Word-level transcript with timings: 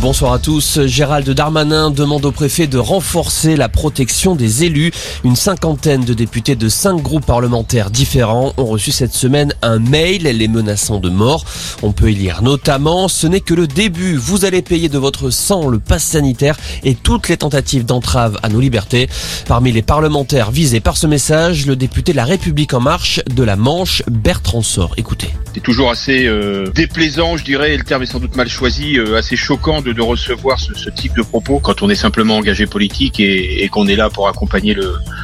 Bonsoir 0.00 0.32
à 0.32 0.38
tous. 0.38 0.86
Gérald 0.86 1.28
Darmanin 1.28 1.90
demande 1.90 2.24
au 2.24 2.32
préfet 2.32 2.66
de 2.66 2.78
renforcer 2.78 3.54
la 3.54 3.68
protection 3.68 4.34
des 4.34 4.64
élus. 4.64 4.92
Une 5.24 5.36
cinquantaine 5.36 6.06
de 6.06 6.14
députés 6.14 6.56
de 6.56 6.70
cinq 6.70 7.02
groupes 7.02 7.26
parlementaires 7.26 7.90
différents 7.90 8.54
ont 8.56 8.64
reçu 8.64 8.92
cette 8.92 9.12
semaine 9.12 9.52
un 9.60 9.78
mail 9.78 10.22
les 10.22 10.48
menaçant 10.48 11.00
de 11.00 11.10
mort. 11.10 11.44
On 11.82 11.92
peut 11.92 12.10
y 12.10 12.14
lire 12.14 12.40
notamment 12.40 13.08
ce 13.08 13.26
n'est 13.26 13.40
que 13.40 13.52
le 13.52 13.66
début. 13.66 14.16
Vous 14.16 14.46
allez 14.46 14.62
payer 14.62 14.88
de 14.88 14.96
votre 14.96 15.28
sang 15.28 15.68
le 15.68 15.78
pass 15.78 16.02
sanitaire 16.02 16.56
et 16.82 16.94
toutes 16.94 17.28
les 17.28 17.36
tentatives 17.36 17.84
d'entrave 17.84 18.38
à 18.42 18.48
nos 18.48 18.60
libertés. 18.60 19.06
Parmi 19.48 19.70
les 19.70 19.82
parlementaires 19.82 20.50
visés 20.50 20.80
par 20.80 20.96
ce 20.96 21.06
message, 21.06 21.66
le 21.66 21.76
député 21.76 22.12
de 22.12 22.16
La 22.16 22.24
République 22.24 22.72
en 22.72 22.80
marche 22.80 23.20
de 23.30 23.42
la 23.42 23.56
Manche, 23.56 24.02
Bertrand 24.10 24.62
Sort. 24.62 24.94
Écoutez. 24.96 25.28
C'est 25.52 25.62
toujours 25.62 25.90
assez 25.90 26.26
euh, 26.26 26.70
déplaisant, 26.74 27.36
je 27.36 27.44
dirais, 27.44 27.76
le 27.76 27.84
terme 27.84 28.04
est 28.04 28.06
sans 28.06 28.20
doute 28.20 28.36
mal 28.36 28.48
choisi, 28.48 28.98
euh, 28.98 29.18
assez 29.18 29.36
choquant 29.36 29.82
de 29.94 30.02
recevoir 30.02 30.58
ce, 30.58 30.90
type 30.90 31.14
de 31.16 31.22
propos 31.22 31.60
quand 31.60 31.82
on 31.82 31.90
est 31.90 31.94
simplement 31.94 32.36
engagé 32.36 32.66
politique 32.66 33.20
et, 33.20 33.68
qu'on 33.68 33.86
est 33.86 33.96
là 33.96 34.10
pour 34.10 34.28
accompagner 34.28 34.76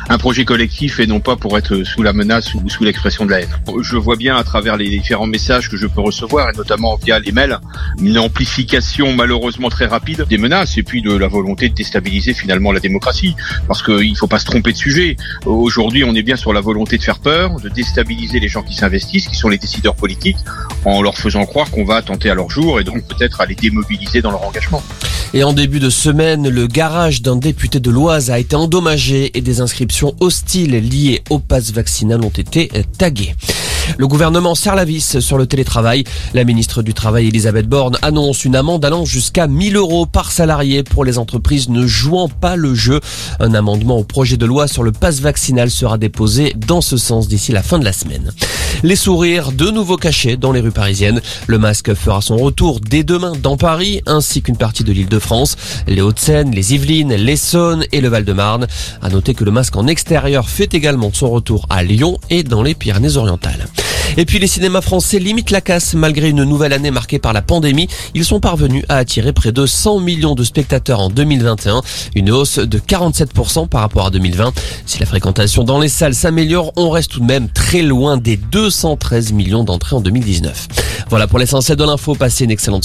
un 0.09 0.19
projet 0.19 0.45
collectif 0.45 1.01
et 1.01 1.07
non 1.07 1.21
pas 1.21 1.37
pour 1.37 1.59
être 1.59 1.83
sous 1.83 2.03
la 2.03 2.13
menace 2.13 2.55
ou 2.55 2.69
sous 2.69 2.85
l'expression 2.85 3.27
de 3.27 3.31
la 3.31 3.41
haine. 3.41 3.57
Je 3.83 3.97
vois 3.97 4.17
bien 4.17 4.37
à 4.37 4.45
travers 4.45 4.77
les 4.77 4.89
différents 4.89 5.27
messages 5.27 5.69
que 5.69 5.77
je 5.77 5.87
peux 5.87 6.01
recevoir, 6.01 6.51
et 6.51 6.57
notamment 6.57 6.97
via 6.97 7.19
les 7.19 7.33
mails, 7.33 7.59
une 8.01 8.19
amplification 8.19 9.13
malheureusement 9.13 9.69
très 9.69 9.87
rapide 9.87 10.25
des 10.29 10.39
menaces 10.39 10.79
et 10.79 10.83
puis 10.83 11.03
de 11.03 11.13
la 11.13 11.29
volonté 11.29 11.69
de 11.69 11.75
déstabiliser 11.75 12.35
finalement 12.35 12.73
la 12.73 12.81
démocratie. 12.81 13.35
Parce 13.67 13.83
qu'il 13.83 14.11
ne 14.11 14.17
faut 14.17 14.27
pas 14.27 14.39
se 14.39 14.45
tromper 14.45 14.73
de 14.73 14.77
sujet. 14.77 15.17
Aujourd'hui, 15.45 16.05
on 16.05 16.15
est 16.15 16.23
bien 16.23 16.37
sur 16.37 16.53
la 16.53 16.61
volonté 16.61 16.99
de 16.99 17.03
faire 17.03 17.19
peur, 17.19 17.61
de 17.61 17.69
déstabiliser 17.69 18.41
les 18.41 18.49
gens 18.49 18.63
qui 18.63 18.75
s'investissent, 18.75 19.29
qui 19.29 19.37
sont 19.37 19.49
les 19.49 19.59
décideurs 19.59 19.97
politiques 19.97 20.37
en 20.87 21.03
leur 21.03 21.17
faisant 21.17 21.45
croire 21.45 21.71
qu'on 21.71 21.85
va 21.85 21.97
attenter 21.97 22.31
à 22.31 22.35
leur 22.35 22.49
jour 22.49 22.81
et 22.81 22.85
donc 22.85 23.05
peut-être 23.07 23.41
à 23.41 23.47
les 23.47 23.55
démobiliser 23.55 24.23
dans 24.23 24.31
leur 24.31 24.43
engagement. 24.45 24.83
Et 25.35 25.43
en 25.43 25.53
début 25.53 25.81
de 25.81 25.91
semaine, 25.91 26.49
le 26.49 26.67
garage 26.67 27.23
d'un 27.23 27.37
député 27.37 27.81
de 27.81 27.91
l'Oise 27.91 28.31
a 28.31 28.39
été 28.39 28.55
endommagé 28.55 29.37
et 29.37 29.41
des 29.41 29.61
inscriptions 29.61 30.15
hostiles 30.21 30.77
liées 30.77 31.23
au 31.29 31.39
pass 31.39 31.73
vaccinal 31.73 32.23
ont 32.23 32.31
été 32.31 32.71
taguées. 32.99 33.35
Le 33.99 34.09
gouvernement 34.09 34.55
serre 34.55 34.75
la 34.75 34.85
vis 34.85 35.21
sur 35.21 35.39
le 35.39 35.47
télétravail. 35.47 36.05
La 36.35 36.45
ministre 36.45 36.83
du 36.83 36.93
Travail, 36.93 37.29
Elisabeth 37.29 37.69
Borne, 37.69 37.97
annonce 38.03 38.45
une 38.45 38.57
amende 38.57 38.85
allant 38.85 39.05
jusqu'à 39.05 39.47
1000 39.47 39.77
euros 39.77 40.07
par 40.07 40.33
salarié 40.33 40.83
pour 40.83 41.05
les 41.05 41.19
entreprises 41.19 41.69
ne 41.69 41.87
jouant 41.87 42.29
pas 42.29 42.57
le 42.57 42.75
jeu. 42.75 43.01
Un 43.41 43.55
amendement 43.55 43.99
au 43.99 44.05
projet 44.05 44.37
de 44.37 44.47
loi 44.47 44.69
sur 44.69 44.83
le 44.83 44.93
pass 44.93 45.21
vaccinal 45.21 45.71
sera 45.71 45.99
déposé 45.99 46.53
dans 46.57 46.81
ce 46.81 46.97
sens 46.97 47.29
d'ici 47.29 47.53
la 47.53 47.63
fin 47.63 47.79
de 47.79 47.85
la 47.85 47.93
semaine. 47.93 48.33
Les 48.83 48.97
sourires 48.97 49.53
de 49.53 49.71
nouveau 49.71 49.97
cachés 49.97 50.37
dans 50.37 50.53
les 50.53 50.61
rues 50.61 50.71
parisiennes. 50.71 51.21
Le 51.47 51.59
masque 51.59 51.95
fera 51.95 52.21
son 52.21 52.37
retour 52.37 52.81
dès 52.81 53.05
demain 53.05 53.33
dans 53.43 53.57
Paris 53.57 54.03
ainsi 54.07 54.43
qu'une 54.43 54.57
partie 54.57 54.85
de 54.85 54.93
l'île 54.93 55.09
de 55.09 55.19
France, 55.19 55.57
les 55.87 56.03
Hauts-de-Seine, 56.03 56.51
les 56.53 56.75
Yvelines, 56.75 57.15
l'Essonne 57.15 57.85
et 57.93 58.01
le 58.01 58.09
Val-de-Marne. 58.09 58.67
À 59.03 59.09
noter 59.09 59.35
que 59.35 59.45
le 59.45 59.51
masque 59.51 59.77
en 59.77 59.87
extérieur 59.87 60.49
fait 60.49 60.75
également 60.75 61.11
son 61.13 61.31
retour 61.31 61.67
à 61.71 61.83
Lyon 61.83 62.19
et 62.31 62.43
dans 62.43 62.63
les 62.63 62.75
Pyrénées-Orientales. 62.75 63.67
Et 64.17 64.25
puis 64.25 64.39
les 64.39 64.47
cinémas 64.47 64.81
français 64.81 65.19
limitent 65.19 65.51
la 65.51 65.61
casse 65.61 65.95
malgré 65.95 66.31
une 66.31 66.45
nouvelle 66.45 66.73
année 66.73 66.91
marquée 66.91 67.19
par 67.19 67.33
la 67.33 67.43
pandémie. 67.43 67.89
Ils 68.15 68.25
sont 68.25 68.41
parvenus 68.41 68.85
à 68.89 68.97
attirer 68.97 69.33
près 69.33 69.53
de 69.53 69.67
100 69.67 70.01
millions 70.01 70.35
de 70.35 70.45
spectateurs 70.45 71.01
en 71.01 71.11
2021, 71.11 71.83
une 72.15 72.31
hausse 72.31 72.59
de 72.59 72.79
47% 72.79 73.69
par 73.69 73.83
rapport 73.83 74.07
à 74.07 74.11
2020. 74.11 74.53
Si 74.87 74.99
la 75.01 75.07
fréquentation 75.07 75.65
dans 75.65 75.79
les 75.79 75.89
salles 75.89 76.15
s'améliore, 76.15 76.73
on 76.77 76.91
reste 76.91 77.13
tout 77.13 77.21
de 77.21 77.27
même 77.27 77.49
très 77.49 77.83
loin 77.83 78.17
des 78.17 78.37
213 78.37 79.33
millions 79.33 79.65
d'entrées 79.65 79.97
en 79.97 80.01
2019. 80.01 80.69
Voilà 81.09 81.27
pour 81.27 81.39
l'essentiel 81.39 81.77
de 81.77 81.85
l'info. 81.85 82.15
Passez 82.15 82.45
une 82.45 82.51
excellente 82.51 82.67